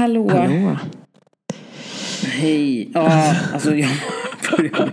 [0.00, 0.28] Hallå.
[0.30, 0.76] Hallå.
[2.24, 2.90] Hej.
[2.94, 3.90] Ja, alltså jag
[4.56, 4.90] börjar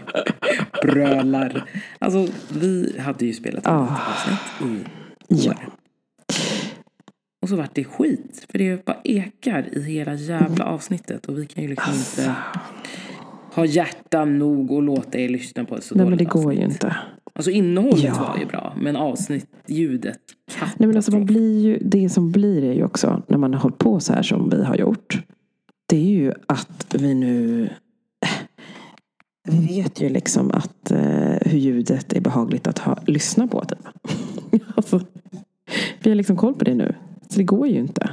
[0.81, 1.69] brölar.
[1.99, 3.87] Alltså vi hade ju spelat ett Ah.
[4.09, 4.83] avsnitt
[5.29, 5.51] i Ja.
[5.51, 5.69] år.
[7.41, 8.45] Och så vart det skit.
[8.51, 11.25] För det bara ekar i hela jävla avsnittet.
[11.25, 12.21] Och vi kan ju liksom Alltså.
[12.21, 12.35] inte
[13.53, 16.39] ha hjärta nog och låta er lyssna på ett så Nej men dåligt det går
[16.51, 16.59] avsnitt.
[16.59, 16.95] ju inte.
[17.37, 18.33] Alltså innehållet Ja.
[18.33, 18.73] var ju bra.
[18.81, 20.19] Men avsnitt, ljudet,
[20.77, 23.61] Nej men alltså man blir ju, det som blir är ju också när man har
[23.61, 25.21] hållit på så här som vi har gjort.
[25.89, 27.69] Det är ju att vi nu
[29.49, 30.97] vi vet ju liksom att eh,
[31.41, 33.65] hur ljudet är behagligt att ha, lyssna på.
[33.65, 33.79] Typ.
[34.75, 35.01] alltså,
[36.03, 36.95] vi har liksom koll på det nu.
[37.29, 38.09] Så det går ju inte.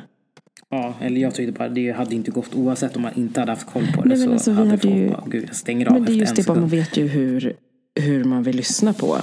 [0.71, 3.73] Ja, eller jag tyckte bara det hade inte gått oavsett om man inte hade haft
[3.73, 4.09] koll på det.
[4.09, 6.05] Nej, men så alltså, vi hade hade folk ju- bara, gud jag stänger av Men
[6.05, 7.57] det är just det, bara man vet ju hur,
[8.01, 9.17] hur man vill lyssna på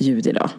[0.00, 0.50] ljud idag.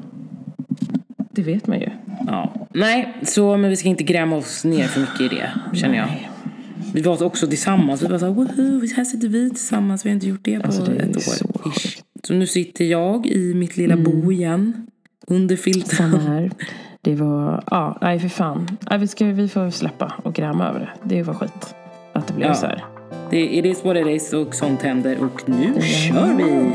[1.31, 1.89] Det vet man ju.
[2.27, 2.53] Ja.
[2.73, 6.05] Nej, så men vi ska inte gräma oss ner för mycket i det, känner jag.
[6.07, 6.29] Nej.
[6.93, 8.01] Vi var också tillsammans.
[8.03, 10.05] Vi var såhär, woho, här sitter vi tillsammans.
[10.05, 11.21] Vi har inte gjort det på Alltså, det ett år.
[11.21, 11.97] så ish.
[12.23, 14.87] Så nu sitter jag i mitt lilla bo igen.
[15.27, 15.95] Under filten.
[15.97, 16.51] Samma här.
[17.01, 18.77] Det var, ja, nej för fan.
[18.89, 21.15] Nej, vi, ska, vi får släppa och gräma över det.
[21.15, 21.75] Det var skit.
[22.13, 22.53] Att det blev Ja.
[22.53, 22.85] så här.
[23.29, 25.17] Det it is what it is och sånt händer.
[25.23, 26.71] Och nu kör vi!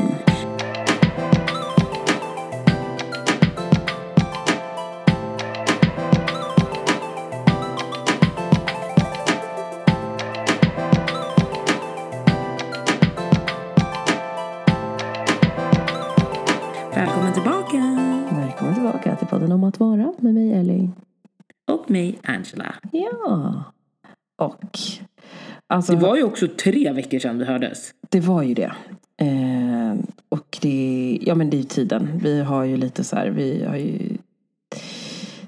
[25.71, 27.91] Alltså, Det var ju också tre veckor sedan vi hördes.
[28.09, 28.71] Det var ju det.
[29.17, 29.95] Eh,
[30.29, 32.19] och det, ja men det är ju tiden.
[32.23, 33.99] Vi har ju lite så här, vi har ju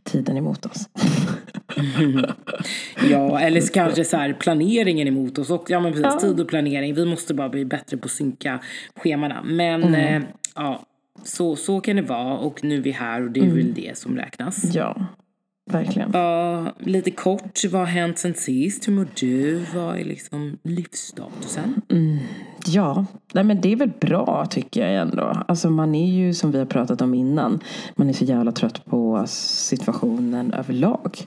[0.03, 0.89] tiden emot oss.
[3.09, 5.73] Ja, eller kanske så här planeringen emot oss också.
[5.73, 6.05] Ja, men precis.
[6.13, 6.19] Ja.
[6.19, 6.93] Tid och planering.
[6.95, 8.59] Vi måste bara bli bättre på att synka
[8.95, 9.43] schemana.
[9.43, 10.21] Men Mm.
[10.23, 10.85] eh, ja,
[11.23, 12.37] så, så kan det vara.
[12.37, 13.55] Och nu är vi här och det är Mm.
[13.55, 14.75] väl det som räknas.
[14.75, 15.05] Ja,
[15.65, 16.11] verkligen.
[16.13, 18.87] Ja, lite kort, vad har hänt sen sist?
[18.87, 19.65] Hur mår du?
[19.75, 21.81] Vad är liksom livsstatusen?
[22.65, 25.43] Ja, nej men det är väl bra tycker jag ändå.
[25.47, 27.59] Alltså man är ju som vi har pratat om innan.
[27.95, 31.17] Man är så jävla trött på situationen överlag.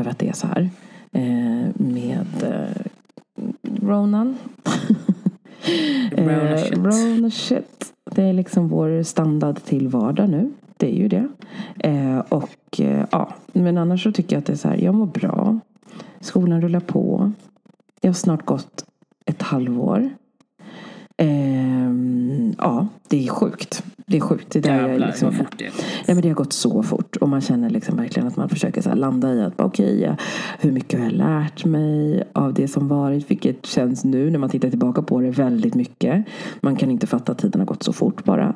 [0.00, 0.70] Över att det är så här.
[1.12, 2.82] Eh, med eh,
[3.82, 4.36] Ronan.
[6.16, 6.78] Rona Eh, shit.
[6.78, 7.92] Rona shit.
[8.10, 10.52] Det är liksom vår standard till vardag nu.
[10.82, 11.28] Det är ju det.
[11.78, 14.76] Eh, och eh, ja, men annars så tycker jag att det är så här.
[14.76, 15.58] Jag mår bra.
[16.20, 17.32] Skolan rullar på.
[18.00, 18.84] Jag har snart gått
[19.24, 20.10] ett halvår.
[21.16, 21.92] Eh,
[22.58, 23.81] ja, det är sjukt.
[24.12, 24.50] Det är sjukt.
[24.50, 25.64] Det där Jävlar liksom, fort det.
[26.06, 28.82] Ja, men det har gått så fort och man känner liksom verkligen att man försöker
[28.82, 30.16] så landa i att okej, ja,
[30.60, 33.30] hur mycket har jag lärt mig av det som varit?
[33.30, 36.24] Vilket känns nu när man tittar tillbaka på det väldigt mycket.
[36.60, 38.54] Man kan inte fatta att tiden har gått så fort bara.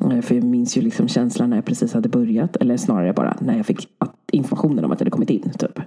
[0.00, 3.36] Eh, För jag minns ju liksom känslan när jag precis hade börjat eller snarare bara
[3.40, 5.78] när jag fick att, informationen om att jag hade kommit in typ.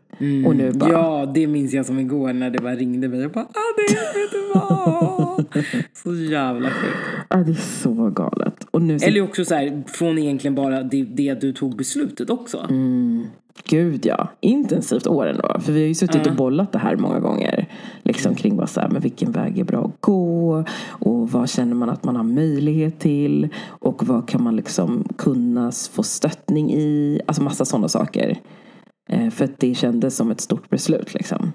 [0.47, 3.19] Och nu bara, Ja, det minns jag som igår när det bara ringde mig.
[3.21, 5.45] Jag bara, ah, det vet du vad?
[5.93, 6.95] Så jävla sjukt.
[7.27, 8.65] ah, det är så galet.
[8.71, 12.29] Och nu så, Eller också så här, från egentligen bara det, det du tog beslutet
[12.29, 12.65] också.
[12.69, 13.25] Mm.
[13.63, 15.59] Gud ja, intensivt år ändå.
[15.59, 17.67] För vi har ju suttit och bollat det här många gånger.
[18.03, 20.63] Liksom kring vad så här, men vilken väg är bra att gå.
[20.87, 23.49] Och vad känner man att man har möjlighet till.
[23.67, 27.21] Och vad kan man liksom kunna få stöttning i.
[27.25, 28.39] Alltså massa sådana saker.
[29.09, 31.51] Eh, för att det kändes som ett stort beslut liksom.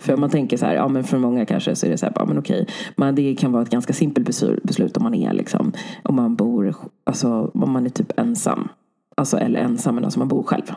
[0.00, 2.06] För om man tänker så här, ja men för många kanske så är det så
[2.06, 2.66] här, ja men okej.
[2.96, 6.36] Men det kan vara ett ganska simpelt beslut, beslut om man är liksom, om man
[6.36, 6.74] bor,
[7.04, 8.68] alltså om man är typ ensam.
[9.16, 10.72] Alltså eller ensam men alltså man bor själv.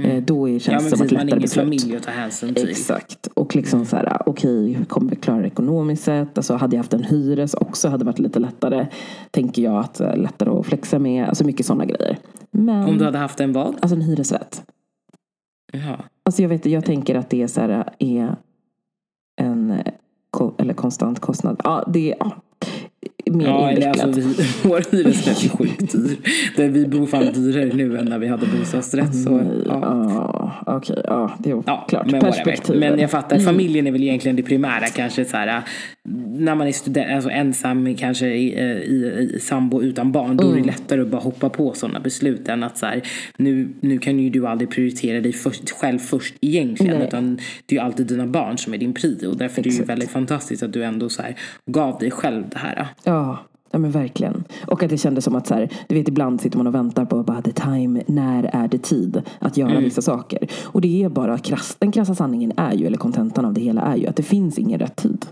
[0.00, 1.64] Eh, Då är, Ja, känns det som ett precis, man har lättare ingen beslut.
[1.64, 2.68] familj att ta hänsyn till.
[2.70, 3.26] Exakt.
[3.34, 6.38] Och liksom så här, okej, hur kommer vi klara det ekonomiskt sett?
[6.38, 8.86] Alltså hade jag haft en hyres också hade det varit lite lättare,
[9.30, 11.28] tänker jag, att eh, lättare att flexa med.
[11.28, 12.18] Alltså mycket sådana grejer.
[12.50, 13.66] Men, Om du hade haft en vad?
[13.80, 14.62] alltså en hyresrätt.
[15.72, 16.00] Jaha.
[16.22, 18.36] Alltså jag vet jag tänker att det är så här, är
[19.36, 19.92] en eh,
[20.58, 21.60] eller konstant kostnad.
[21.64, 22.32] Ja, det är ja,
[23.30, 24.06] mer Ja, eller invecklat.
[24.06, 24.34] alltså vi,
[24.68, 26.16] vår hyresrätt är sjukt dyr.
[26.56, 29.14] Det, vi bor fan dyrare nu än när vi hade bostadsrätt.
[29.14, 30.52] Så, ja.
[30.66, 32.10] Okej, ja, det är Ja, klart.
[32.10, 32.74] men, Perspektiv.
[32.74, 32.90] whatever.
[32.90, 35.62] men jag fattar, familjen är väl egentligen det primära kanske så här,
[36.38, 40.56] när man är student, alltså ensam kanske i, i, i sambo utan barn, då är
[40.56, 43.02] det lättare att bara hoppa på sådana beslut än att så här,
[43.36, 47.06] nu, nu kan ju du aldrig prioritera dig först, själv först egentligen, Nej.
[47.06, 47.36] utan
[47.66, 49.88] det är ju alltid dina barn som är din prio därför är det ju Exakt.
[49.90, 51.36] väldigt fantastiskt att du ändå så här
[51.66, 52.86] gav dig själv det här.
[53.04, 53.15] Ja,
[53.70, 54.44] Ja men verkligen.
[54.66, 57.04] Och att det kändes som att så här, du vet ibland sitter man och väntar
[57.04, 59.84] på bara the time, när är det tid att göra mm.
[59.84, 60.48] vissa saker.
[60.64, 63.80] Och det är bara krass, den krassa sanningen är ju, eller kontentan av det hela
[63.80, 65.26] är ju att det finns ingen rätt tid.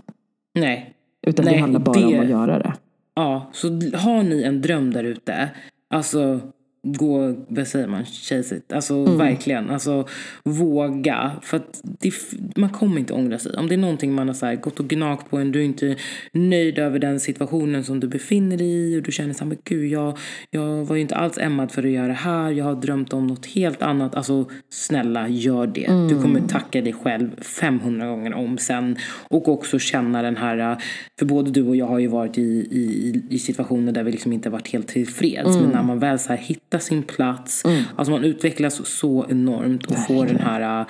[0.53, 0.93] Nej.
[1.27, 2.05] Utan Nej, det handlar bara det...
[2.05, 2.73] om att göra det.
[3.15, 5.49] Ja, så har ni en dröm där ute,
[5.89, 6.39] alltså
[6.85, 8.73] gå, vad säger man, chase it.
[8.73, 9.17] Alltså mm.
[9.17, 10.07] verkligen, alltså
[10.43, 11.31] våga.
[11.41, 12.13] För att det,
[12.55, 13.57] man kommer inte ångra sig.
[13.57, 15.63] Om det är någonting man har så här, gått och gnagt på en, du är
[15.63, 15.95] inte
[16.31, 19.57] nöjd över den situationen som du befinner dig i och du känner så här, men
[19.63, 20.17] gud, jag,
[20.51, 22.51] jag var ju inte alls ämnad för att göra det här.
[22.51, 24.15] Jag har drömt om något helt annat.
[24.15, 25.85] Alltså snälla, gör det.
[25.85, 26.07] Mm.
[26.07, 28.97] Du kommer tacka dig själv 500 gånger om sen.
[29.27, 30.77] Och också känna den här,
[31.19, 32.41] för både du och jag har ju varit i,
[32.71, 35.49] i, i situationer där vi liksom inte varit helt tillfreds.
[35.49, 35.61] Mm.
[35.61, 37.65] Men när man väl så här hittar hitta sin plats.
[37.65, 37.83] Mm.
[37.95, 40.87] Alltså man utvecklas så enormt och får den här uh,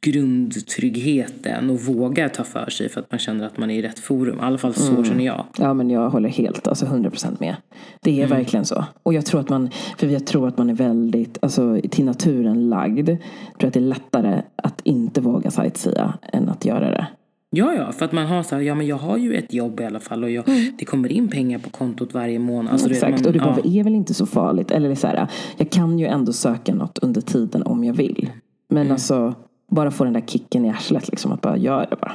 [0.00, 3.98] grundtryggheten och vågar ta för sig för att man känner att man är i rätt
[3.98, 4.38] forum.
[4.38, 5.04] I alla fall så mm.
[5.04, 5.44] känner jag.
[5.58, 7.56] Ja men jag håller helt, alltså 100% med.
[8.02, 8.38] Det är mm.
[8.38, 8.84] verkligen så.
[9.02, 12.68] Och jag tror att man, för jag tror att man är väldigt, alltså till naturen
[12.68, 13.08] lagd.
[13.08, 17.06] Jag tror att det är lättare att inte våga sightsea än att göra det.
[17.54, 19.80] Ja, ja, för att man har så här, ja men jag har ju ett jobb
[19.80, 20.72] i alla fall och jag, mm.
[20.78, 22.72] det kommer in pengar på kontot varje månad.
[22.72, 23.80] Alltså, Exakt, man, och det ja.
[23.80, 24.70] är väl inte så farligt.
[24.70, 28.30] Eller så här, jag kan ju ändå söka något under tiden om jag vill.
[28.68, 28.92] Men mm.
[28.92, 29.34] alltså,
[29.70, 32.12] bara få den där kicken i arslet liksom, att bara göra det bara.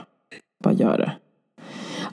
[0.63, 1.11] Bara gör det.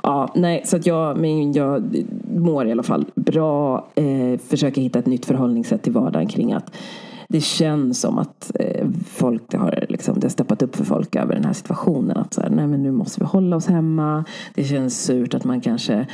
[0.03, 2.05] Ja, nej, så att jag, men jag
[2.35, 3.89] mår i alla fall bra.
[3.95, 6.77] Eh, försöker hitta ett nytt förhållningssätt till vardagen kring att
[7.29, 11.35] det känns som att eh, folk har, liksom, det har steppat upp för folk över
[11.35, 12.17] den här situationen.
[12.17, 14.25] Att så här, nej men nu måste vi hålla oss hemma.
[14.55, 16.07] Det känns surt att man kanske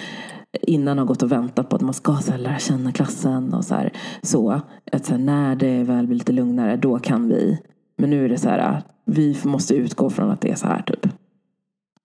[0.62, 3.64] innan har gått och väntat på att man ska så här, lära känna klassen och
[3.64, 3.92] så här.
[4.22, 4.60] Så,
[4.92, 7.58] att så här, när det väl blir lite lugnare, då kan vi.
[7.98, 10.82] Men nu är det så här, vi måste utgå från att det är så här
[10.82, 11.06] typ.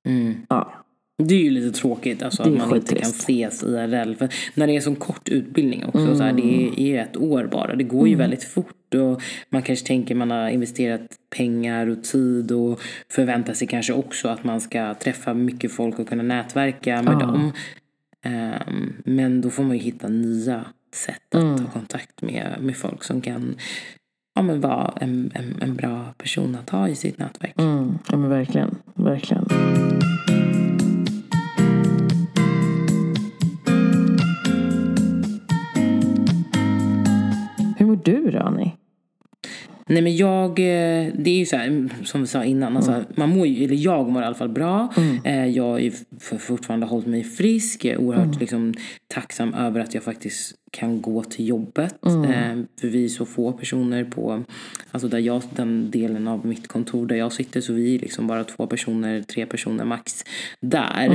[0.07, 0.35] Mm.
[0.49, 0.73] Ja.
[1.17, 4.15] Det är ju lite tråkigt alltså, att man inte kan ses IRL.
[4.15, 6.17] För när det är så kort utbildning också, mm.
[6.17, 7.75] så här, det är ett år bara.
[7.75, 8.23] Det går ju mm.
[8.23, 11.01] väldigt fort och man kanske tänker man har investerat
[11.35, 16.09] pengar och tid och förväntar sig kanske också att man ska träffa mycket folk och
[16.09, 17.27] kunna nätverka med mm.
[17.27, 17.51] dem.
[18.25, 21.57] Um, men då får man ju hitta nya sätt att mm.
[21.57, 23.55] ta kontakt med, med folk som kan
[24.35, 27.53] ja, men vara en, en, en bra person att ha i sitt nätverk.
[27.57, 27.97] Mm.
[28.11, 29.45] Ja men verkligen, verkligen.
[37.95, 38.71] mår du då, Annie?
[39.89, 43.05] Nej men jag, eh, det är ju så här, som vi sa innan, alltså, mm.
[43.15, 44.93] man mår ju, eller jag mår i alla fall bra.
[44.97, 45.19] Mm.
[45.23, 45.91] Eh, jag har ju
[46.39, 47.85] fortfarande hållit mig frisk.
[47.85, 48.39] Jag är oerhört mm.
[48.39, 48.73] liksom,
[49.07, 52.05] tacksam över att jag faktiskt kan gå till jobbet.
[52.05, 52.23] Mm.
[52.23, 54.43] Eh, för vi är så få personer på,
[54.91, 58.27] alltså där jag, den delen av mitt kontor där jag sitter, så vi är liksom
[58.27, 60.23] bara två personer, tre personer max
[60.59, 61.05] där.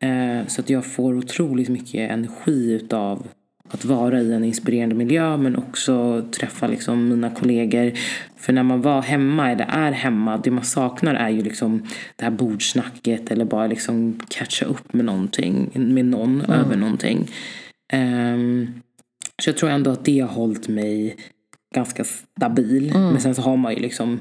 [0.00, 0.46] Mm.
[0.48, 3.26] Så att jag får otroligt mycket energi utav
[3.70, 7.92] att vara i en inspirerande miljö men också träffa liksom mina kollegor.
[8.36, 11.86] För när man var hemma eller är hemma, det man saknar är ju liksom
[12.16, 16.50] det här bordsnacket eller bara liksom catcha upp med någonting, med någon mm.
[16.50, 17.30] över någonting.
[17.92, 18.82] Um,
[19.42, 21.16] så jag tror ändå att det har hållit mig
[21.74, 22.90] ganska stabil.
[22.90, 23.02] Mm.
[23.02, 24.20] Men sen så har man ju liksom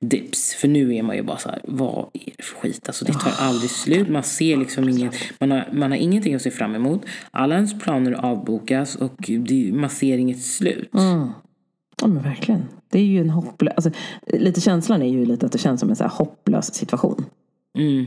[0.00, 0.54] dips.
[0.54, 2.82] För nu är man ju bara så här, vad är det för skit?
[2.86, 3.42] Alltså det tar oh.
[3.42, 4.08] aldrig slut.
[4.08, 7.04] Man ser liksom inget, man har, man har ingenting att se fram emot.
[7.30, 10.94] Alla ens planer avbokas och det, man ser inget slut.
[10.94, 11.28] Mm.
[12.00, 12.64] Ja men verkligen.
[12.90, 13.90] Det är ju en hopplös, alltså,
[14.26, 17.24] lite känslan är ju lite att det känns som en så hopplös situation.
[17.78, 18.06] Mm.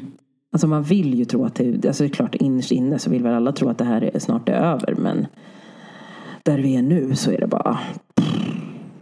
[0.51, 3.23] Alltså man vill ju tro att det, alltså det är klart innerst inne så vill
[3.23, 5.27] väl alla tro att det här är, snart är över men
[6.43, 7.79] där vi är nu så är det bara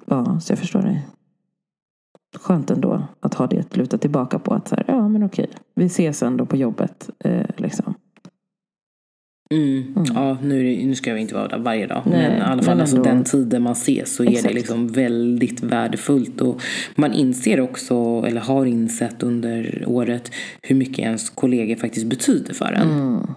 [0.10, 1.08] Ja, så jag förstår dig.
[2.38, 4.54] Skönt ändå att ha det att luta tillbaka på.
[4.54, 7.10] Att så här, ja men okej, vi ses ändå på jobbet.
[7.20, 7.94] Eh, liksom.
[9.54, 9.94] Mm.
[9.96, 10.06] Mm.
[10.16, 12.04] Ja, nu, nu ska jag inte vara där varje dag.
[12.06, 14.46] Nej, men i alla fall alltså, den tiden man ses så Exakt.
[14.46, 16.42] är det liksom väldigt värdefullt.
[16.42, 16.62] Och
[16.96, 22.72] man inser också, eller har insett under året, hur mycket ens kollegor faktiskt betyder för
[22.74, 22.92] en.
[22.92, 23.28] Mm.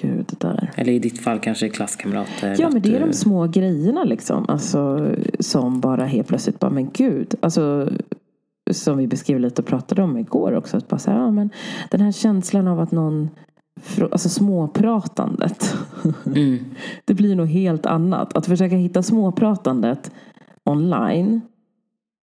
[0.00, 0.70] Gud, det där.
[0.76, 2.56] Eller i ditt fall kanske klasskamrater.
[2.58, 4.44] Ja, men det är de små grejerna liksom.
[4.48, 7.34] Alltså, som bara helt plötsligt bara, men gud.
[7.40, 7.90] Alltså,
[8.70, 10.76] som vi beskrev lite och pratade om igår också.
[10.76, 11.50] Att bara så här, ja, men
[11.90, 13.30] den här känslan av att någon
[14.00, 15.76] Alltså småpratandet.
[16.26, 16.58] Mm.
[17.04, 18.36] det blir nog helt annat.
[18.36, 20.10] Att försöka hitta småpratandet
[20.64, 21.40] online.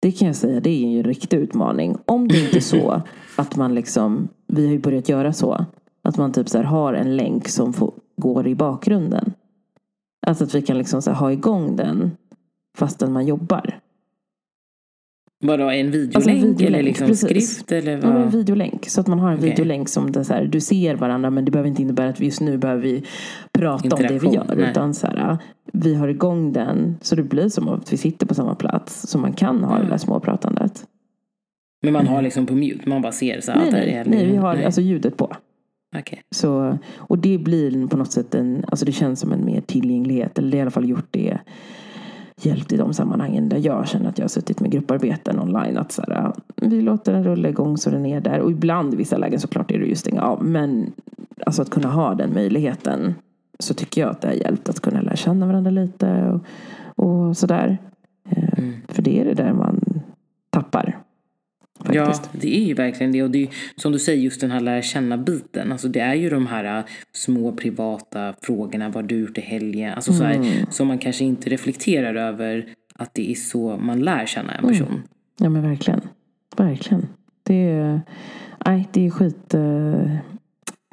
[0.02, 1.98] Det kan jag säga, det är ju en riktig utmaning.
[2.06, 3.02] Om det inte är så
[3.36, 5.66] att man liksom, vi har ju börjat göra så.
[6.10, 9.34] Att man typ så här har en länk som får, går i bakgrunden.
[10.28, 12.12] Alltså att vi kan liksom så ha igång den
[12.78, 13.80] fastän man jobbar.
[15.44, 17.30] Vadå, en videolänk, Alltså en videolänk, eller liksom precis.
[17.30, 17.72] skrift?
[17.72, 18.32] Eller Ja, men en vad?
[18.32, 18.90] videolänk.
[18.90, 19.50] Så att man har en Okej.
[19.50, 22.26] videolänk som det så här, du ser varandra men det behöver inte innebära att vi
[22.26, 23.04] just nu behöver vi
[23.54, 24.54] prata om det vi gör.
[24.58, 24.70] nej.
[24.72, 25.38] Utan så här,
[25.74, 29.08] vi har igång den så det blir som att vi sitter på samma plats.
[29.08, 29.86] Så man kan ha Mm.
[29.86, 30.86] det där småpratandet.
[31.84, 33.60] Men man har liksom på mute, man bara ser så här.
[33.60, 33.74] Nej, att
[34.06, 34.66] det nej, nej, vi har nej.
[34.66, 35.36] alltså ljudet på.
[35.98, 36.22] Okej.
[36.32, 40.38] Så, och det blir på något sätt en, alltså det känns som en mer tillgänglighet.
[40.38, 41.40] Eller det har i alla fall gjort det
[42.42, 45.78] hjälpt i de sammanhangen där jag känner att jag har suttit med grupparbeten online.
[45.78, 48.40] Att så här, vi låter den rulla igång så den är där.
[48.40, 50.44] Och ibland i vissa lägen såklart är det ju stänga av.
[50.44, 50.92] Men
[51.46, 53.16] alltså att kunna ha den möjligheten
[53.60, 56.40] så tycker jag att det har hjälpt att kunna lära känna varandra lite
[56.96, 57.78] och, och sådär.
[58.30, 58.74] Eh, Mm.
[58.88, 60.02] För det är det där man
[60.50, 60.99] tappar.
[61.94, 62.30] Ja, Faktiskt.
[62.42, 63.24] det är ju verkligen det.
[63.24, 65.72] Och det är som du säger, just den här lära känna-biten.
[65.72, 68.90] Alltså det är ju de här äh, små privata frågorna.
[68.90, 69.94] Vad du gjort i helgen?
[69.94, 70.44] Alltså så Mm.
[70.44, 72.66] här, som man kanske inte reflekterar över
[72.96, 75.04] att det är så man lär känna en person.
[75.40, 76.02] Ja men verkligen.
[76.58, 77.08] Verkligen.
[77.44, 78.02] Det är,
[78.66, 79.54] nej, det är skit...
[79.54, 80.16] eh,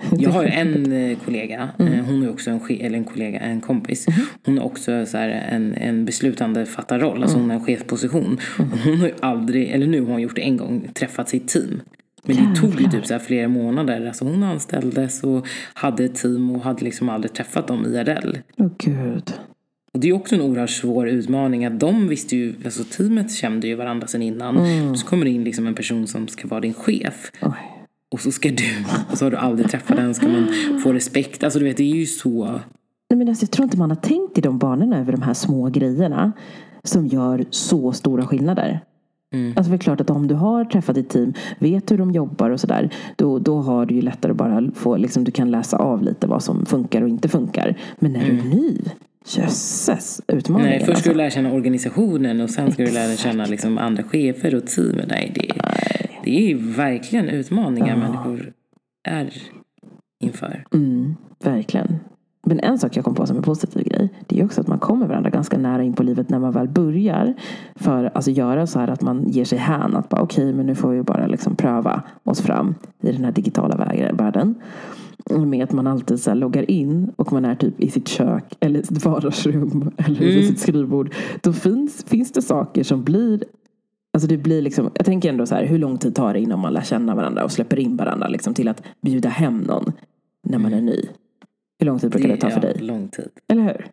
[0.19, 1.93] Jag har en eh, kollega, Mm.
[1.93, 4.07] eh, hon är också en, eller en kollega, en kompis.
[4.09, 4.23] Mm-hmm.
[4.45, 7.51] Hon har också så en, en beslutande fattarroll, alltså Mm.
[7.51, 8.39] hon har en chefsposition.
[8.59, 11.49] Och hon har ju aldrig, eller nu har hon gjort det en gång, träffat sitt
[11.49, 11.81] team.
[12.25, 14.07] Men det tog ju typ så flera månader.
[14.07, 18.37] Alltså hon anställdes och hade ett team och hade liksom aldrig träffat dem IRL.
[18.57, 19.33] Åh gud.
[19.93, 23.67] Och det är också en oerhört svår utmaning att de visste ju, alltså teamet kände
[23.67, 24.57] ju varandra sedan innan.
[24.57, 24.97] Mm.
[24.97, 27.33] Så kommer det in liksom en person som ska vara din chef.
[27.43, 27.51] Oj.
[28.13, 30.49] Och så ska du, och så har du aldrig träffat den, ska man
[30.83, 31.45] få respekt.
[31.45, 32.61] Alltså du vet, det är ju så.
[33.11, 35.35] Nej, men alltså, jag tror inte man har tänkt i de banorna över de här
[35.35, 36.33] små grejerna
[36.85, 38.81] som gör så stora skillnader.
[39.33, 39.53] Mm.
[39.57, 42.51] Alltså det är klart att om du har träffat ett team, vet hur de jobbar
[42.51, 45.77] och sådär, då, då har du ju lättare att bara få, liksom, du kan läsa
[45.77, 47.79] av lite vad som funkar och inte funkar.
[47.99, 48.79] Men när du är ny,
[49.27, 50.73] jösses, utmaningen.
[50.73, 50.79] Mm.
[50.79, 51.11] Nej, först ska alltså.
[51.11, 55.01] du lära känna organisationen och sen ska du lära känna liksom andra chefer och team.
[55.09, 55.53] Nej, det,
[56.27, 58.53] det är verkligen utmaningar människor
[59.09, 59.33] är
[60.25, 60.65] inför.
[60.75, 61.15] Mm,
[61.45, 61.97] verkligen.
[62.47, 64.79] Men en sak jag kom på som en positiv grej, det är också att man
[64.79, 67.35] kommer varandra ganska nära in på livet när man väl börjar.
[67.75, 70.67] För att alltså, göra så här att man ger sig hän att bara okej, men
[70.67, 74.55] nu får vi bara liksom pröva oss fram i den här digitala vä- världen.
[75.31, 78.83] Med att man alltid så loggar in och man är typ i sitt kök eller
[78.83, 80.49] sitt vardagsrum eller vid Mm.
[80.49, 81.15] sitt skrivbord.
[81.43, 83.45] Då finns, finns det saker som blir
[84.17, 86.59] Alltså det blir liksom, jag tänker ändå så här, hur lång tid tar det innan
[86.59, 89.93] man lär känna varandra och släpper in varandra liksom till att bjuda hem någon
[90.49, 91.03] när man är ny?
[91.79, 92.69] Hur lång tid brukar det ta för Mm.
[92.69, 92.83] ja, dig?
[92.87, 93.29] lång tid.
[93.49, 93.87] Eller hur?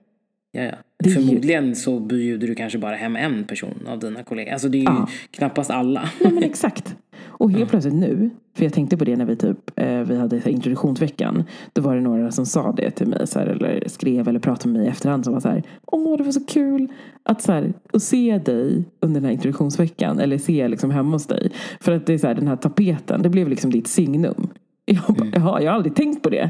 [0.52, 0.72] Ja, ja.
[1.00, 4.52] Det är ju- Förmodligen så bjuder du kanske bara hem en person av dina kollegor.
[4.54, 5.08] Alltså det är ju Ja.
[5.32, 6.10] knappast alla.
[6.22, 6.96] Nej men exakt.
[7.44, 10.38] Och helt plötsligt nu, för jag tänkte på det när vi typ, eh, vi hade
[10.38, 11.44] här introduktionsveckan.
[11.74, 14.70] Då var det några som sa det till mig så här, eller skrev eller pratade
[14.70, 16.88] med mig i efterhand som var så här, åh det var så kul
[17.24, 20.20] att, så här, att se dig under den här introduktionsveckan.
[20.20, 21.52] Eller se liksom hemma hos dig.
[21.80, 24.48] För att det är så här, den här tapeten, det blev liksom ditt signum.
[24.86, 26.50] Jag, bara, Jaha, jag har aldrig tänkt på det.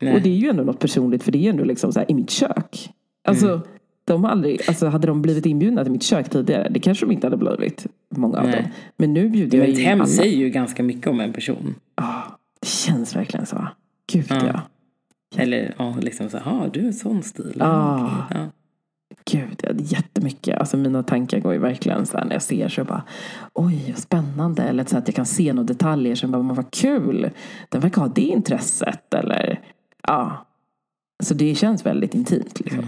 [0.00, 0.14] Nej.
[0.14, 2.10] Och det är ju ändå något personligt för det är ju ändå liksom så här,
[2.10, 2.90] i mitt kök.
[3.24, 3.60] Alltså, Mm.
[4.14, 7.12] De har aldrig, alltså hade de blivit inbjudna till mitt kök tidigare, det kanske de
[7.12, 7.86] inte hade blivit,
[8.16, 8.56] många av Nej.
[8.62, 8.70] dem.
[8.96, 10.06] Men nu bjuder jag in hem alla.
[10.06, 11.74] säger ju ganska mycket om en person.
[11.94, 12.22] Ah,
[12.60, 13.66] det känns verkligen så.
[14.12, 14.46] Gud Ja.
[14.46, 14.60] ja.
[15.36, 17.56] Eller ja, liksom så här, "Ah, du är en sån stil.
[17.62, 18.10] Ah.
[18.30, 18.46] Ja.
[19.30, 20.58] Gud, ja, det är jättemycket.
[20.58, 23.02] Alltså mina tankar går ju verkligen så här när jag ser så bara
[23.52, 24.62] oj, spännande.
[24.62, 27.30] Eller så att jag kan se några detaljer som bara, men vad kul.
[27.68, 29.14] Den verkar ha det intresset.
[29.14, 29.60] Eller
[30.08, 30.46] ja.
[31.22, 32.84] Så det känns väldigt intimt liksom.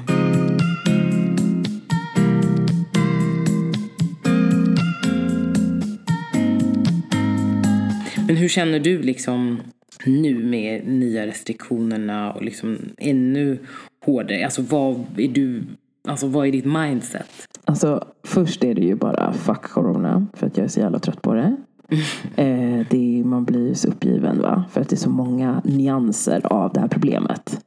[8.33, 9.61] Men hur känner du liksom
[10.05, 13.59] nu med nya restriktionerna och liksom ännu
[14.05, 14.45] hårdare?
[14.45, 15.63] Alltså vad är du,
[16.09, 17.29] alltså vad är ditt mindset?
[17.65, 20.27] Alltså först är det ju bara fuck corona.
[20.35, 21.57] För att jag är så jävla trött på det.
[22.37, 24.65] Eh, det är, man blir ju så uppgiven va.
[24.71, 27.65] För att det är så många nyanser av det här problemet.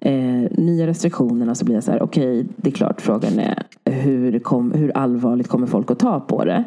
[0.00, 4.38] Eh, nya restriktionerna så blir jag så här, okej det är klart frågan är hur,
[4.38, 6.64] kom, hur allvarligt kommer folk att ta på det?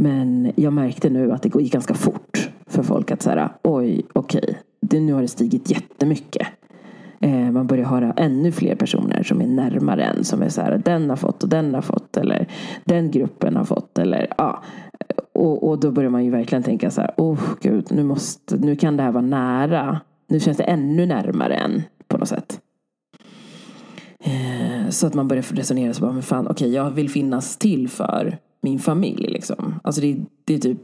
[0.00, 4.58] Men jag märkte nu att det gick ganska fort för folk att säga oj okej,
[4.80, 6.48] det, nu har det stigit jättemycket.
[7.20, 10.24] Eh, man börjar höra ännu fler personer som är närmare en.
[10.24, 12.16] Som är så här, den har fått och den har fått.
[12.16, 12.46] Eller
[12.84, 13.98] den gruppen har fått.
[13.98, 14.62] Eller ja.
[15.32, 18.76] Och, och då börjar man ju verkligen tänka så här, oh gud, nu, måste, nu
[18.76, 20.00] kan det här vara nära.
[20.28, 22.60] Nu känns det ännu närmare än på något sätt.
[24.24, 27.88] Eh, så att man börjar resonera så bara, men fan, okej, jag vill finnas till
[27.88, 29.80] för min familj liksom.
[29.84, 30.78] Alltså det, det är typ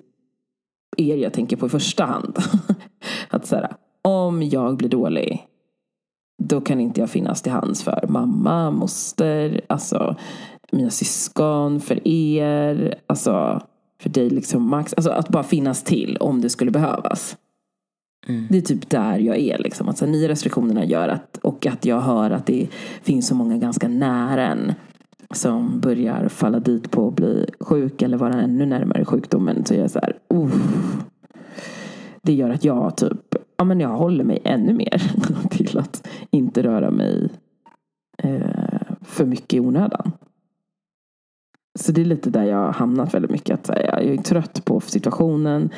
[0.96, 2.38] er jag tänker på i första hand.
[3.28, 5.46] att så här, om jag blir dålig
[6.42, 10.16] då kan inte jag finnas till hands för mamma, moster, alltså
[10.72, 13.62] mina syskon, för er, alltså
[14.02, 14.94] för dig liksom Max.
[14.94, 17.36] Alltså att bara finnas till om det skulle behövas.
[18.28, 18.46] Mm.
[18.50, 19.58] Det är typ där jag är.
[19.58, 19.88] Liksom.
[19.88, 22.68] Alltså, nya restriktionerna gör att, och att jag hör att det
[23.02, 24.72] finns så många ganska nära en
[25.30, 29.64] som börjar falla dit på att bli sjuk eller vara ännu närmare sjukdomen.
[29.64, 30.54] Så är jag så här, uh.
[32.22, 35.02] Det gör att jag typ, ja men jag håller mig ännu mer
[35.50, 37.28] till att inte röra mig
[38.22, 40.12] eh, för mycket i onödan.
[41.78, 43.54] Så det är lite där jag har hamnat väldigt mycket.
[43.54, 45.70] Att här, jag är trött på situationen.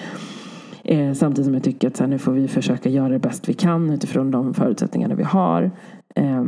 [0.85, 3.49] Eh, samtidigt som jag tycker att så här, nu får vi försöka göra det bäst
[3.49, 5.71] vi kan utifrån de förutsättningarna vi har.
[6.15, 6.45] Eh,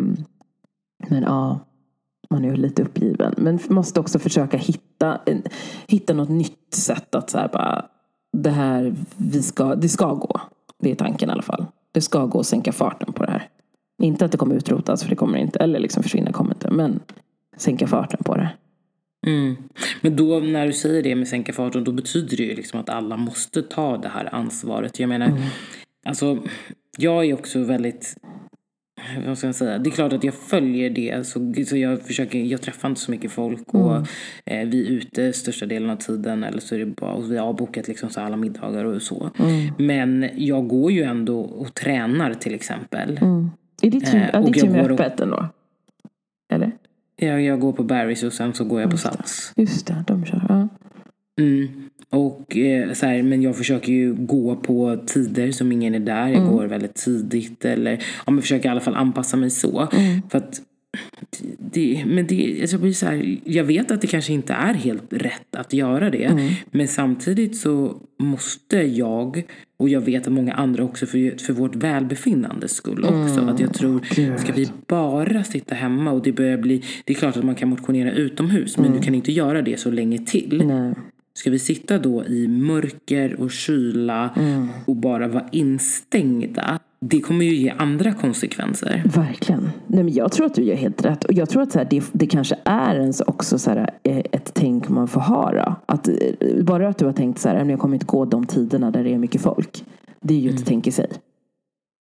[1.09, 1.61] men ja,
[2.31, 3.35] man är lite uppgiven.
[3.37, 5.21] Men måste också försöka hitta,
[5.87, 7.87] hitta något nytt sätt att så här, bara,
[8.33, 10.41] det här, vi ska, det ska gå.
[10.79, 11.67] Det är tanken i alla fall.
[11.93, 13.49] Det ska gå att sänka farten på det här.
[14.03, 15.59] Inte att det kommer utrotas, för det kommer inte.
[15.59, 16.71] Eller liksom försvinna kommer inte.
[16.71, 17.01] Men
[17.57, 18.51] sänka farten på det.
[19.27, 19.57] Mm.
[20.01, 22.89] Men då när du säger det med sänka farten, då betyder det ju liksom att
[22.89, 25.01] alla måste ta det här ansvaret.
[25.01, 25.43] Jag menar, mm.
[26.05, 26.39] alltså,
[26.99, 28.17] jag är också väldigt
[29.27, 29.79] vad ska jag säga?
[29.79, 31.27] Det är klart att jag följer det.
[31.27, 33.75] Så, så jag, försöker, jag träffar inte så mycket folk.
[33.75, 34.07] Och mm.
[34.45, 36.45] eh, Vi är ute största delen av tiden.
[36.45, 39.31] Eller så är det bara, och vi har bokat liksom så alla middagar och så.
[39.39, 39.73] Mm.
[39.79, 43.19] Men jag går ju ändå och tränar till exempel.
[43.23, 43.51] Mm.
[43.83, 45.49] Är ditt gym, eh, ditt gym öppet ändå?
[46.53, 46.73] Eller?
[47.17, 49.53] Jag, jag går på Barry's och sen så går jag på Sats.
[49.57, 50.47] Just det, de kör.
[50.49, 50.69] Ja.
[51.41, 51.69] Mm.
[52.11, 56.29] Och eh, så här, men jag försöker ju gå på tider som ingen är där.
[56.29, 56.51] Jag mm.
[56.51, 57.65] går väldigt tidigt.
[57.65, 59.89] Eller ja, men försöker i alla fall anpassa mig så.
[59.93, 60.23] Mm.
[60.31, 60.61] För att
[61.59, 65.13] det, men det, alltså blir så här, jag vet att det kanske inte är helt
[65.13, 66.25] rätt att göra det.
[66.25, 66.53] Mm.
[66.71, 69.43] Men samtidigt så måste jag,
[69.77, 73.41] och jag vet att många andra också för, för vårt välbefinnande skull också.
[73.41, 73.49] Mm.
[73.49, 74.01] Att jag tror,
[74.39, 77.69] ska vi bara sitta hemma och det börjar bli, det är klart att man kan
[77.69, 78.77] motionera utomhus.
[78.77, 79.03] Men du mm.
[79.03, 80.63] kan inte göra det så länge till.
[80.67, 80.95] Nej.
[81.35, 84.69] Ska vi sitta då i mörker och kyla mm.
[84.87, 86.79] och bara vara instängda?
[87.01, 89.03] Det kommer ju ge andra konsekvenser.
[89.15, 89.71] Verkligen.
[89.87, 91.25] Nej, men jag tror att du gör helt rätt.
[91.25, 94.19] Och jag tror att så här, det, det kanske är ens också så här, eh,
[94.19, 95.53] ett tänk man får ha.
[95.53, 95.75] Då.
[95.87, 96.15] Att, eh,
[96.63, 99.15] bara att du har tänkt så här, jag kommer inte gå de tiderna där det
[99.15, 99.85] är mycket folk.
[100.21, 100.63] Det är ju mm.
[100.63, 101.11] ett tänk i sig.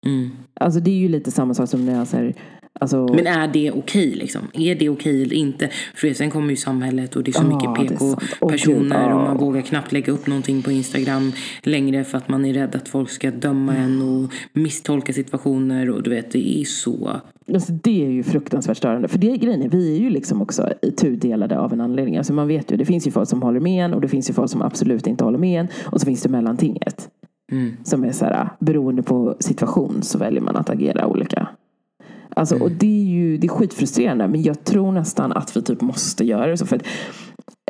[0.06, 0.30] Mm.
[0.60, 2.32] Alltså det är ju lite samma sak som när jag så
[2.80, 3.08] Alltså...
[3.14, 4.42] Men är det okej liksom?
[4.52, 5.70] Är det okej eller inte?
[5.94, 9.62] För sen kommer ju samhället och det är så mycket PK-personer och, och man vågar
[9.62, 13.30] knappt lägga upp någonting på Instagram längre för att man är rädd att folk ska
[13.30, 17.20] döma en och misstolka situationer och du vet, det är så.
[17.54, 19.08] Alltså det är ju fruktansvärt störande.
[19.08, 22.16] För det är grejen vi är ju liksom också tudelade av en anledning.
[22.16, 24.30] Alltså man vet ju, det finns ju folk som håller med en och det finns
[24.30, 25.68] ju folk som absolut inte håller med en.
[25.84, 27.08] Och så finns det mellantinget.
[27.52, 27.76] Mm.
[27.84, 31.48] Som är så här, beroende på situation så väljer man att agera olika.
[32.36, 32.64] Alltså, mm.
[32.64, 34.28] Och det är ju det är skitfrustrerande.
[34.28, 36.66] Men jag tror nästan att vi typ måste göra det så.
[36.66, 36.82] För att,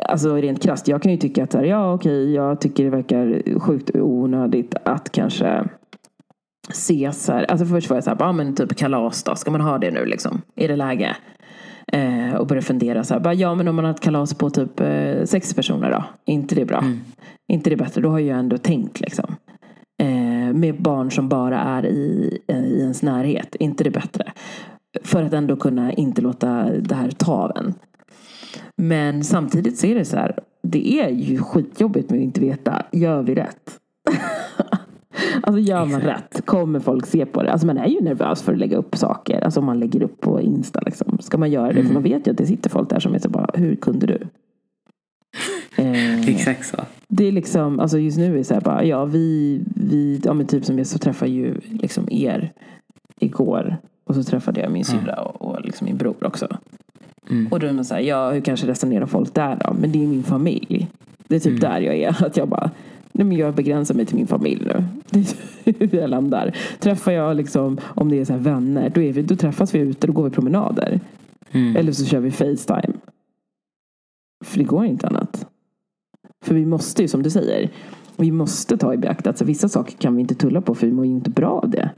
[0.05, 3.59] alltså rent krasst, jag kan ju tycka att här, ja okej, jag tycker det verkar
[3.59, 5.63] sjukt onödigt att kanske
[6.69, 7.43] ses här.
[7.43, 9.91] Alltså först var jag så här, ja men typ kalas då, ska man ha det
[9.91, 10.41] nu liksom?
[10.55, 11.15] Är det läge?
[11.91, 14.49] Eh, och börja fundera så här, bara, ja men om man har ett kalas på
[14.49, 16.03] typ eh, sex personer då?
[16.25, 16.79] inte det bra?
[16.79, 16.99] Mm.
[17.47, 18.01] inte det bättre?
[18.01, 19.35] Då har jag ändå tänkt liksom.
[20.59, 23.55] Med barn som bara är i, i ens närhet.
[23.55, 24.31] inte det bättre?
[25.03, 27.73] För att ändå kunna inte låta det här ta av en.
[28.81, 30.39] Men samtidigt så är det så här.
[30.63, 32.85] Det är ju skitjobbigt med att inte veta.
[32.91, 33.79] Gör vi rätt?
[35.41, 36.45] alltså gör man rätt?
[36.45, 37.51] Kommer folk se på det?
[37.51, 39.41] Alltså man är ju nervös för att lägga upp saker.
[39.41, 41.17] Alltså om man lägger upp på Insta liksom.
[41.21, 41.79] Ska man göra det?
[41.79, 41.87] Mm.
[41.87, 43.49] För man vet ju att det sitter folk där som är så bara.
[43.53, 44.19] Hur kunde du?
[45.79, 46.77] Eh, Exakt så.
[47.07, 50.33] Det är liksom, alltså just nu är det så här bara, ja vi, vi ja
[50.33, 52.51] men typ som jag så träffade ju liksom er
[53.19, 53.77] igår.
[54.03, 55.25] Och så träffade jag min syrra mm.
[55.25, 56.47] och, och liksom min bror också.
[57.29, 57.47] Mm.
[57.47, 59.75] Och då är man såhär, ja hur kanske resonerar folk där då?
[59.79, 60.87] Men det är min familj.
[61.27, 61.59] Det är typ mm.
[61.59, 62.25] där jag är.
[62.25, 62.71] Att jag bara,
[63.11, 64.83] nej men jag begränsar mig till min familj nu.
[65.09, 66.55] Det är jag landar.
[66.79, 70.07] Träffar jag liksom, om det är så vänner, då, är vi, då träffas vi ute
[70.07, 70.99] och går vi promenader.
[71.51, 71.75] Mm.
[71.75, 72.93] Eller så kör vi Facetime.
[74.45, 75.26] För det går inte annat.
[76.47, 77.69] För vi måste ju, som du säger,
[78.17, 80.93] vi måste ta i beakt att vissa saker kan vi inte tulla på för vi
[80.93, 81.89] mår ju inte bra av det.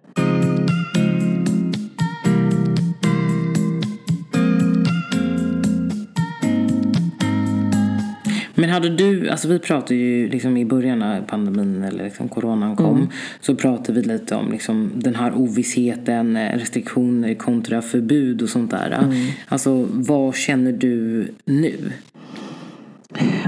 [8.56, 12.76] Men hade du, alltså vi pratade ju liksom i början av pandemin eller liksom coronan
[12.76, 12.98] kom.
[12.98, 13.10] Mm.
[13.42, 18.92] Så pratade vi lite om liksom den här ovissheten, restriktioner kontra förbud och sånt där.
[18.92, 19.28] Mm.
[19.48, 21.92] Alltså vad känner du nu?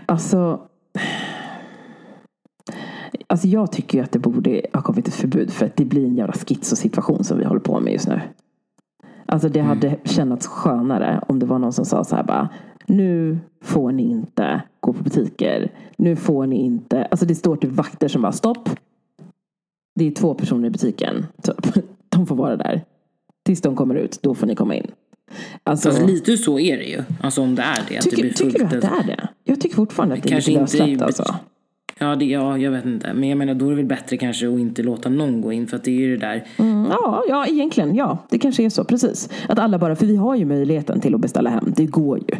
[0.06, 0.68] Alltså
[3.28, 6.06] Alltså jag tycker ju att det borde ha kommit ett förbud för att det blir
[6.06, 8.22] en jävla situation som vi håller på med just nu.
[9.26, 10.00] Alltså det hade mm.
[10.04, 12.50] känts skönare om det var någon som sa så här bara
[12.86, 15.72] nu får ni inte gå på butiker.
[15.98, 18.70] Nu får ni inte, alltså det står typ vakter som bara stopp.
[19.96, 21.26] Det är två personer i butiken.
[21.44, 21.86] Typ.
[22.10, 22.82] De får vara där.
[23.46, 24.92] Tills de kommer ut, då får ni komma in.
[25.64, 27.04] Alltså, alltså lite så är det ju.
[27.22, 28.02] Alltså om det är det.
[28.02, 29.30] Tycker, det blir tycker du att det är det?
[29.52, 31.36] Jag tycker fortfarande att det är lite lössläppt alltså.
[32.00, 33.14] Ja, det, ja, jag vet inte.
[33.14, 35.68] Men jag menar, då är det väl bättre kanske att inte låta någon gå in.
[35.68, 36.44] För att det är ju det där.
[36.58, 37.96] Mm, ja, ja, egentligen.
[37.96, 38.84] Ja, det kanske är så.
[38.84, 39.30] Precis.
[39.50, 41.74] Att alla bara, för vi har ju möjligheten till att beställa hem.
[41.76, 42.36] Det går ju.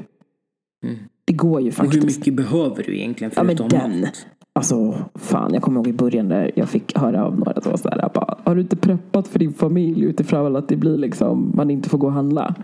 [0.86, 1.00] Mm.
[1.26, 2.04] Det går ju faktiskt.
[2.04, 4.02] Och hur mycket behöver du egentligen förutom ja, men den.
[4.02, 4.26] Mat?
[4.54, 7.78] Alltså, fan, jag kommer ihåg i början där jag fick höra av några som var
[7.78, 11.71] sådär, bara, har du inte preppat för din familj utifrån att det blir liksom, man
[11.71, 12.56] inte får gå och handla?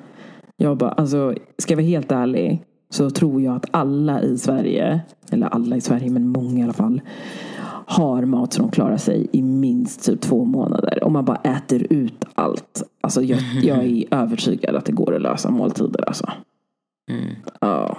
[0.58, 5.02] Jag bara, alltså, ska jag vara helt ärlig så tror jag att alla i Sverige,
[5.32, 7.02] eller alla i Sverige men många i alla fall,
[7.90, 11.04] har mat som de klarar sig i minst typ två månader.
[11.04, 12.84] Om man bara äter ut allt.
[13.02, 16.30] Alltså jag, jag är övertygad att det går att lösa måltider alltså.
[17.12, 17.36] Mm.
[17.62, 17.98] Ja.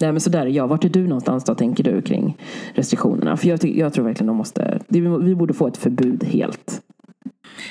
[0.00, 0.68] Nej men sådär är jag.
[0.68, 2.36] Vart är du någonstans då tänker du kring
[2.74, 3.36] restriktionerna?
[3.36, 6.82] För jag, jag tror verkligen de måste, vi borde få ett förbud helt.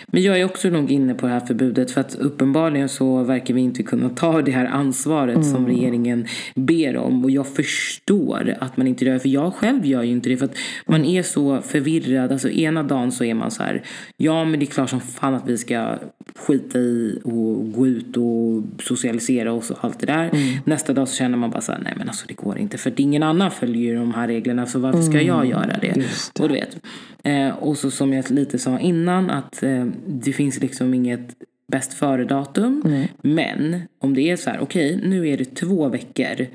[0.07, 3.53] Men jag är också nog inne på det här förbudet för att uppenbarligen så verkar
[3.53, 5.51] vi inte kunna ta det här ansvaret mm.
[5.51, 7.23] som regeringen ber om.
[7.23, 10.37] Och jag förstår att man inte gör det, för jag själv gör ju inte det.
[10.37, 12.31] För att man är så förvirrad.
[12.31, 13.83] Alltså ena dagen så är man så här,
[14.17, 15.97] ja men det är klart som fan att vi ska
[16.35, 20.29] skita i och gå ut och socialisera och allt det där.
[20.33, 20.59] Mm.
[20.65, 22.77] Nästa dag så känner man bara så här, nej men alltså det går inte.
[22.77, 25.49] För att ingen annan följer ju de här reglerna så varför ska jag mm.
[25.49, 25.93] göra det?
[25.95, 26.43] det.
[26.43, 26.77] Och du vet.
[27.23, 29.76] Eh, och så som jag lite sa innan att eh,
[30.07, 31.35] det finns liksom inget
[31.71, 32.81] bäst före-datum.
[32.85, 33.07] Mm.
[33.21, 36.47] Men om det är så här, okej okay, nu är det två veckor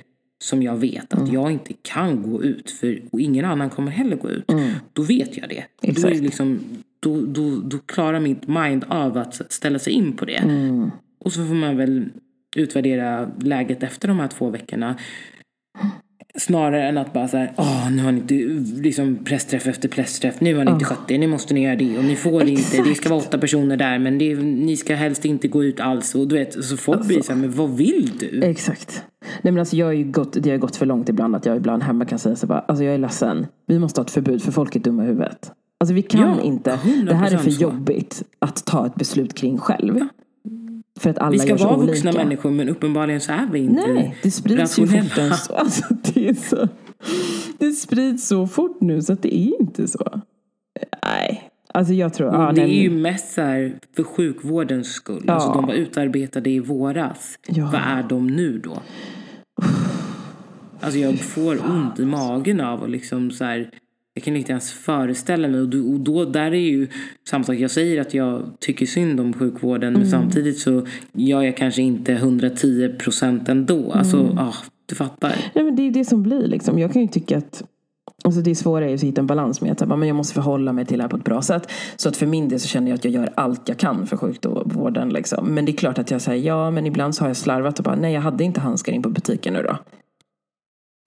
[0.42, 1.34] som jag vet att mm.
[1.34, 4.50] jag inte kan gå ut för och ingen annan kommer heller gå ut.
[4.50, 4.70] Mm.
[4.92, 5.64] Då vet jag det.
[5.80, 6.60] Då, är det liksom,
[7.00, 10.36] då, då, då klarar mitt mind av att ställa sig in på det.
[10.36, 10.90] Mm.
[11.18, 12.04] Och så får man väl
[12.56, 14.96] utvärdera läget efter de här två veckorna.
[16.38, 18.34] Snarare än att bara så här, åh, nu har ni inte,
[18.82, 20.74] liksom pressträff efter pressträff, nu har ni oh.
[20.74, 22.74] inte skött det, nu måste ni göra det och ni får Exakt.
[22.74, 25.80] inte, det ska vara åtta personer där men det, ni ska helst inte gå ut
[25.80, 27.08] alls och du vet, så folk alltså.
[27.08, 28.42] blir så här, men vad vill du?
[28.42, 29.04] Exakt.
[29.20, 31.56] Nej men alltså jag har ju gått, det har gått för långt ibland att jag
[31.56, 34.42] ibland hemma kan säga så bara, alltså jag är ledsen, vi måste ha ett förbud
[34.42, 35.52] för folk är dumma i huvudet.
[35.80, 37.62] Alltså vi kan ja, inte, det här är för så.
[37.62, 39.98] jobbigt att ta ett beslut kring själv.
[39.98, 40.08] Ja.
[41.00, 42.24] För att alla vi ska vara vuxna olika.
[42.24, 45.18] människor men uppenbarligen så är vi inte Nej, det sprids ju fort.
[45.50, 46.68] Alltså, det, är så,
[47.58, 50.22] det sprids så fort nu så att det är inte så.
[51.04, 55.24] Nej, Alltså jag tror, ja, det är ju mest så här för sjukvårdens skull.
[55.26, 55.32] Ja.
[55.32, 57.38] Alltså de var utarbetade i våras.
[57.46, 57.64] Ja.
[57.72, 58.82] Vad är de nu då?
[60.80, 63.70] Alltså jag får ont i magen av att liksom så här
[64.22, 65.60] jag kan inte ens föreställa mig.
[65.60, 66.88] Och, då, och då, där är ju
[67.28, 67.56] samma sak.
[67.56, 69.88] Jag säger att jag tycker synd om sjukvården.
[69.88, 70.00] Mm.
[70.00, 73.92] Men samtidigt så gör jag kanske inte 110 procent ändå.
[73.92, 74.38] Alltså, mm.
[74.38, 74.54] ah,
[74.86, 75.34] du fattar.
[75.54, 76.78] Nej, men det är det som blir liksom.
[76.78, 77.62] Jag kan ju tycka att
[78.24, 80.86] Alltså det är svårare att hitta en balans med att men jag måste förhålla mig
[80.86, 81.70] till det här på ett bra sätt.
[81.96, 84.16] Så att för min del så känner jag att jag gör allt jag kan för
[84.16, 85.08] sjukvården.
[85.08, 85.54] Liksom.
[85.54, 87.84] Men det är klart att jag säger ja, men ibland så har jag slarvat och
[87.84, 89.78] bara nej, jag hade inte handskar in på butiken nu då.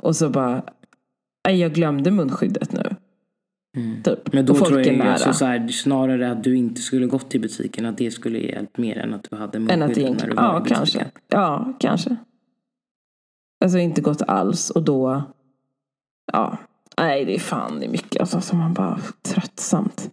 [0.04, 0.63] Och så bara,
[1.47, 2.95] nej, jag glömde munskyddet nu.
[3.75, 4.03] Mm.
[4.03, 4.33] Typ.
[4.33, 7.85] Men då tror jag alltså så här, snarare att du inte skulle gått till butiken,
[7.85, 10.69] att det skulle hjälpt mer än att du hade munskydd när du var ja, i
[10.69, 11.05] kanske.
[11.27, 12.15] Ja, kanske.
[13.65, 15.23] Alltså inte gått alls och då,
[16.33, 16.57] ja,
[16.97, 20.11] nej det är fan det är mycket alltså som man bara tröttsamt.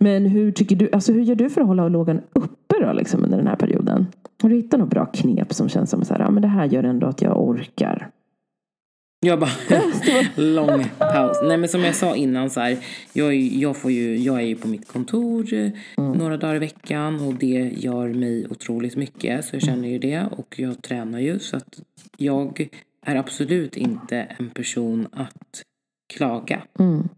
[0.00, 3.24] Men hur tycker du, alltså hur gör du för att hålla lågan uppe då liksom
[3.24, 4.06] under den här perioden?
[4.42, 6.66] Har du hittat något bra knep som känns som så här, ja men det här
[6.66, 8.10] gör ändå att jag orkar?
[9.24, 9.50] Jag bara,
[10.36, 11.36] lång paus.
[11.44, 12.78] Nej men som jag sa innan så här,
[13.12, 16.12] jag, jag, får ju, jag är ju på mitt kontor mm.
[16.12, 19.44] några dagar i veckan och det gör mig otroligt mycket.
[19.44, 21.80] Så jag känner ju det och jag tränar ju så att
[22.16, 22.68] jag
[23.06, 25.62] är absolut inte en person att
[26.14, 26.62] klaga.
[26.78, 27.08] Mm.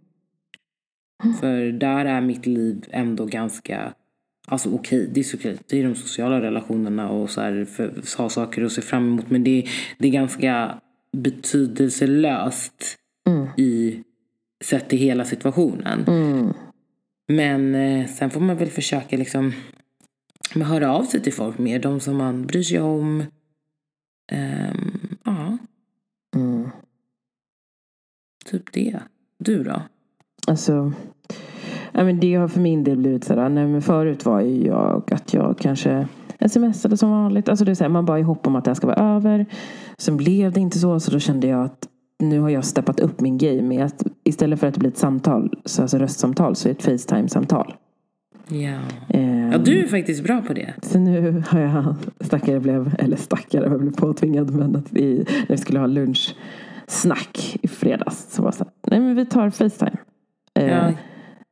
[1.40, 3.94] För där är mitt liv ändå ganska
[4.46, 8.16] Alltså okej, okay, det är såklart, det är de sociala relationerna och så här, för,
[8.18, 9.30] ha saker att se fram emot.
[9.30, 9.66] Men det,
[9.98, 10.80] det är ganska
[11.12, 12.96] betydelselöst
[13.28, 13.48] mm.
[13.56, 14.02] i
[14.64, 16.04] sett till hela situationen.
[16.06, 16.52] Mm.
[17.28, 19.52] Men eh, sen får man väl försöka liksom
[20.54, 21.78] med höra av sig till folk mer.
[21.78, 23.24] De som man bryr sig om.
[24.32, 25.58] Um, ja.
[26.36, 26.70] Mm.
[28.44, 29.00] Typ det.
[29.38, 29.82] Du då?
[30.46, 30.92] Alltså,
[31.92, 33.48] ja, men det har för min del blivit sådär.
[33.48, 36.06] Nej, men förut var ju jag att jag kanske
[36.48, 37.48] smsade som vanligt.
[37.48, 39.16] Alltså det är så här, man bara i hopp om att det här ska vara
[39.16, 39.46] över.
[39.98, 41.00] Sen blev det inte så.
[41.00, 44.60] Så då kände jag att nu har jag steppat upp min game med att istället
[44.60, 47.74] för att det blir ett samtal, så alltså röstsamtal, så är det ett Facetime-samtal.
[48.48, 48.78] Ja.
[49.08, 50.74] Ehm, ja, du är faktiskt bra på det.
[50.82, 55.56] Så nu har jag, stackare blev, eller stackare, jag blev påtvingad, men att vi, när
[55.56, 59.50] vi skulle ha lunchsnack i fredags så var det så här, nej men vi tar
[59.50, 59.96] Facetime.
[60.54, 60.92] Ja.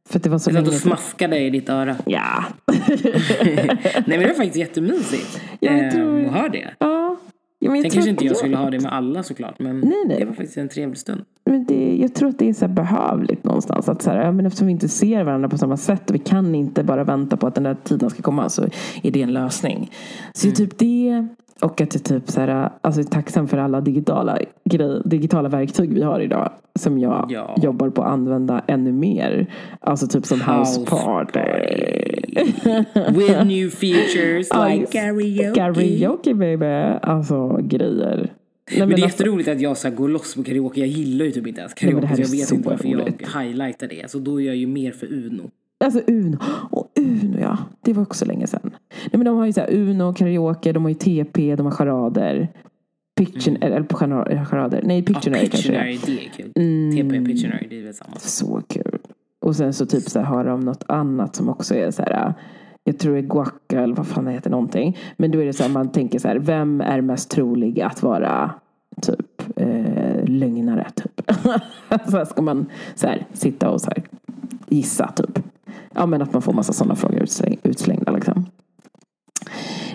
[0.09, 1.97] För att det var så Jag satt och smaskade i ditt öra.
[2.07, 2.45] Ja.
[2.67, 5.41] Nej men det var faktiskt jättemysigt.
[5.61, 6.71] Jag Ehm, tror- att höra det.
[6.79, 7.17] ja.
[7.59, 9.59] ja men jag Sen kanske inte jag skulle ha det med alla såklart.
[9.59, 10.19] Men Nej, nej.
[10.19, 11.25] det var faktiskt en trevlig stund.
[11.45, 13.89] Men det, jag tror att det är så behövligt någonstans.
[13.89, 16.19] Att så här, ja, men eftersom vi inte ser varandra på samma sätt och vi
[16.19, 18.63] kan inte bara vänta på att den där tiden ska komma så
[19.03, 19.91] är det en lösning.
[20.35, 20.55] Så Mm.
[20.55, 21.27] typ det
[21.63, 25.93] och att jag typ så här, alltså är tacksam för alla digitala, grej, digitala verktyg
[25.95, 26.53] vi har idag.
[26.79, 27.57] Som jag Ja.
[27.63, 29.47] jobbar på att använda ännu mer.
[29.81, 31.41] Alltså typ som house House party.
[33.19, 35.53] With new features like karaoke.
[35.55, 36.99] Karaoke baby.
[37.03, 38.17] Alltså grejer.
[38.71, 40.81] Nej, Men det är alltså- jätteroligt att jag här går loss på karaoke.
[40.81, 42.07] Jag gillar ju typ inte ens Nej, men karaoke.
[42.07, 43.23] här så jag vet så inte varför jag roligt.
[43.37, 44.11] highlightar det.
[44.11, 45.51] Så då är jag ju mer för Uno.
[45.85, 46.37] Alltså Uno.
[46.71, 47.59] Och Uno ja.
[47.83, 48.61] Det var också länge sedan.
[48.91, 51.73] Nej men de har ju så här Uno, karaoke, de har ju TP, de har
[51.73, 52.49] charader.
[53.17, 54.83] Pictionary, eller på chara- charader.
[54.85, 55.05] Nej, Mm.
[55.09, 55.85] Ja, Pictionary kanske det är.
[55.93, 56.53] Pictionary, kul.
[56.55, 56.91] Mm.
[57.11, 58.17] TP Pictionary, det är väl samma.
[58.19, 58.99] Så kul.
[59.41, 62.35] Och sen så typ så här har de något annat som också är så här.
[62.85, 64.99] Jag tror det är Guaca eller vad fan det heter någonting.
[65.17, 66.39] Men då är det så här man tänker så här.
[66.39, 68.51] Vem är mest trolig att vara
[69.03, 71.21] typ eh, lögnare typ.
[72.11, 74.03] så här ska man så här sitta och så här
[74.69, 75.39] gissa typ.
[75.95, 78.47] Ja men att man får massa sådana frågor utsläng, utslängda liksom.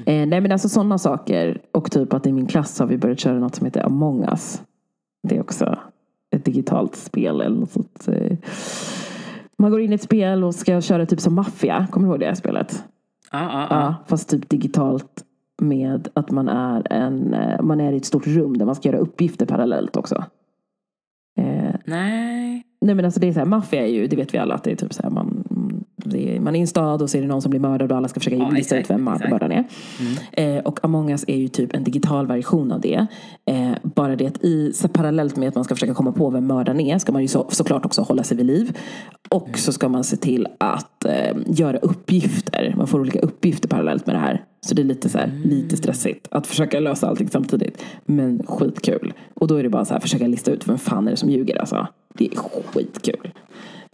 [0.05, 1.61] Eh, nej men alltså sådana saker.
[1.71, 4.61] Och typ att i min klass har vi börjat köra något som heter Among us.
[5.27, 5.77] Det är också
[6.35, 8.07] ett digitalt spel eller något sånt.
[8.07, 8.37] eh.
[9.57, 11.87] Man går in i ett spel och ska köra typ som maffia.
[11.91, 12.83] Kommer du ihåg det spelet?
[13.31, 13.95] Ja, ja, Ja, ja.
[14.07, 15.23] fast typ digitalt
[15.61, 18.89] med att man är, en, eh, man är i ett stort rum där man ska
[18.89, 20.23] göra uppgifter parallellt också.
[21.39, 22.63] Eh, Nej.
[22.81, 24.63] Nej men alltså det är så här, maffia är ju, det vet vi alla att
[24.63, 25.36] det är typ så här, man,
[26.15, 27.97] är, man är i en stad och så är det någon som blir mördad och
[27.97, 29.63] alla ska försöka Ja, lista ut vem mördaren är.
[30.31, 33.07] Eh, och Among us är ju typ en digital version av det.
[33.45, 36.47] Eh, bara det att i, så parallellt med att man ska försöka komma på vem
[36.47, 38.77] mördaren är ska man ju så, såklart också hålla sig vid liv.
[39.29, 42.73] Och så ska man se till att eh, göra uppgifter.
[42.77, 44.43] Man får olika uppgifter parallellt med det här.
[44.61, 47.83] Så det är lite så här, lite stressigt att försöka lösa allting samtidigt.
[48.05, 49.13] Men skitkul.
[49.33, 51.29] Och då är det bara så här, försöka lista ut vem fan är det som
[51.29, 51.87] ljuger alltså.
[52.13, 53.31] Det är skitkul.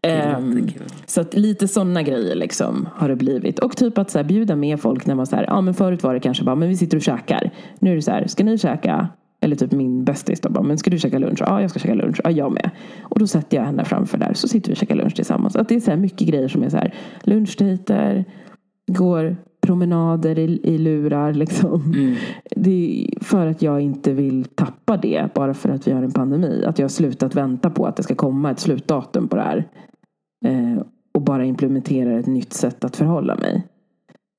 [0.04, 0.88] Jättekul.
[1.06, 3.60] så att lite sådana grejer liksom har det blivit.
[3.60, 6.04] Och typ att så här, bjuda med folk när man så här, ja men förut
[6.04, 7.52] var det kanske bara, men vi sitter och käkar.
[7.80, 9.08] Nu är det så här, ska ni käka?
[9.42, 11.42] Eller typ min bästis då bara, men ska du käka lunch?
[11.42, 12.22] Ja, jag ska käka lunch.
[12.24, 12.70] Ja, jag med.
[13.02, 15.56] Och då sätter jag henne framför där, så sitter vi och käkar lunch tillsammans.
[15.56, 18.26] Att det är så här mycket grejer som är så här, lunchdejter,
[18.88, 21.94] går promenader i, i lurar liksom.
[21.94, 22.16] Mm.
[22.56, 26.12] Det är för att jag inte vill tappa det bara för att vi har en
[26.12, 26.64] pandemi.
[26.66, 29.68] Att jag har slutat vänta på att det ska komma ett slutdatum på det här.
[30.44, 33.68] Eh, och bara implementerar ett nytt sätt att förhålla mig.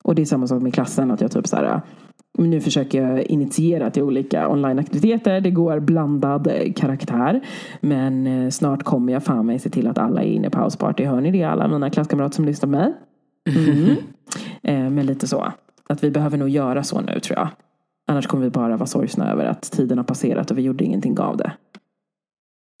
[0.03, 1.11] Och det är samma sak med klassen.
[1.11, 1.81] Att jag typ så här,
[2.37, 5.41] nu försöker jag initiera till olika onlineaktiviteter.
[5.41, 7.41] Det går blandad eh, karaktär.
[7.81, 11.05] Men eh, snart kommer jag fan mig se till att alla är inne på houseparty.
[11.05, 12.93] Hör ni det alla mina klasskamrater som lyssnar på mig?
[13.49, 13.95] Mm.
[14.63, 15.53] eh, men lite så.
[15.89, 17.47] Att vi behöver nog göra så nu tror jag.
[18.07, 21.19] Annars kommer vi bara vara sorgsna över att tiden har passerat och vi gjorde ingenting
[21.19, 21.51] av det.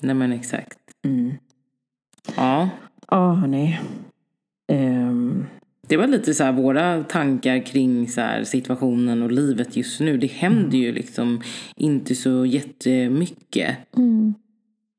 [0.03, 0.77] Nej men exakt.
[1.05, 1.33] Mm.
[2.35, 2.69] Ja.
[3.15, 3.79] Ja, hörni.
[4.71, 5.45] Ehm,
[5.87, 10.17] Det var lite så här våra tankar kring så här situationen och livet just nu.
[10.17, 11.41] Det händer ju liksom
[11.75, 13.77] inte så jättemycket.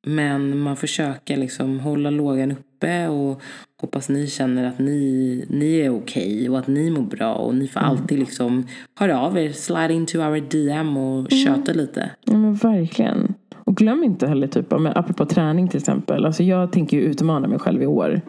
[0.06, 3.42] Men man försöker liksom hålla lågan uppe och
[3.80, 7.34] hoppas ni känner att ni, ni är okej och att ni mår bra.
[7.34, 8.66] Och ni får alltid liksom
[8.98, 12.10] höra av er, slide into our DM och köta lite.
[12.24, 13.34] Ja men verkligen.
[13.66, 16.24] Och glöm inte heller typ, men apropå träning till exempel.
[16.24, 18.20] Alltså jag tänker ju utmana mig själv i år.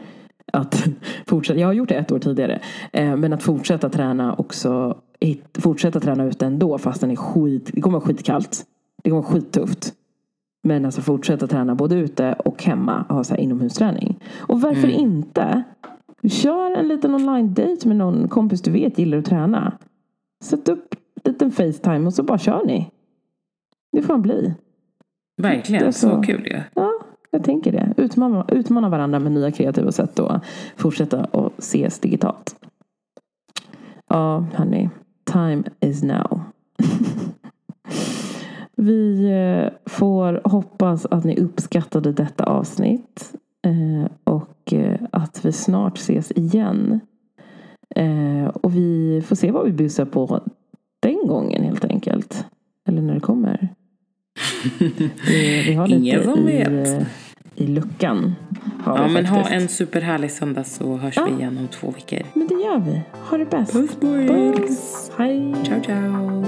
[0.54, 0.88] Att
[1.26, 2.62] fortsätta, jag har gjort det ett år tidigare.
[2.93, 4.97] Eh, men att fortsätta träna också.
[5.60, 8.65] Fortsätta träna ute ändå fast den är skit, det kommer vara skitkallt.
[9.04, 9.93] Det kommer vara skittufft.
[10.63, 14.19] Men alltså fortsätta träna både ute och hemma ha så här inomhusträning.
[14.38, 15.63] Och varför inte?
[16.30, 19.78] Kör en liten online-date med någon kompis du vet gillar att träna.
[20.43, 22.91] Sätt upp en liten Facetime och så bara kör ni.
[23.91, 24.54] Det får han bli.
[25.38, 26.21] Verkligen, så så.
[26.21, 26.62] kul ju.
[26.73, 26.91] Ja,
[27.32, 27.93] jag tänker det.
[27.97, 30.32] Utmana, utmana varandra med nya kreativa sätt och
[30.76, 32.56] fortsätta att ses digitalt.
[34.10, 34.89] Ja, hörni.
[35.32, 36.41] Time is now.
[38.76, 43.34] Vi eh, får hoppas att ni uppskattade detta avsnitt.
[43.65, 47.00] eh, Och eh, att vi snart ses igen.
[48.54, 50.39] Och vi får se vad vi busar på
[51.00, 52.45] den gången helt enkelt.
[52.88, 53.69] Eller när det kommer.
[55.27, 56.88] Vi, vi har Ingen som i, vet.
[57.01, 57.08] eh,
[57.56, 58.36] i luckan.
[58.84, 59.62] Har Ja, men ha faktiskt.
[59.62, 62.19] en superhärlig söndag så hörs vi igen om två veckor.
[62.34, 63.01] Men det gör vi.
[63.30, 63.71] Ha det bäst.
[63.73, 64.53] Puss er.
[64.53, 65.12] Puss.
[65.17, 65.56] Hej.
[65.65, 66.45] Ciao, ciao.